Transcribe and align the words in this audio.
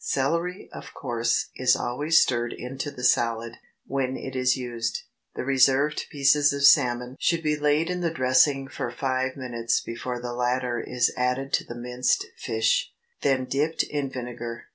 Celery, 0.03 0.67
of 0.73 0.95
course, 0.95 1.51
is 1.57 1.75
always 1.75 2.17
stirred 2.17 2.53
into 2.53 2.89
the 2.89 3.03
salad, 3.03 3.57
when 3.85 4.17
it 4.17 4.35
is 4.35 4.57
used. 4.57 5.03
The 5.35 5.43
reserved 5.43 6.07
pieces 6.09 6.51
of 6.53 6.65
salmon 6.65 7.17
should 7.19 7.43
be 7.43 7.55
laid 7.55 7.87
in 7.91 8.01
the 8.01 8.09
dressing 8.09 8.67
for 8.67 8.89
five 8.89 9.35
minutes 9.37 9.79
before 9.79 10.19
the 10.19 10.33
latter 10.33 10.79
is 10.79 11.13
added 11.15 11.53
to 11.53 11.65
the 11.65 11.75
minced 11.75 12.25
fish, 12.35 12.91
then 13.21 13.45
dipped 13.45 13.83
in 13.83 14.09
vinegar. 14.09 14.63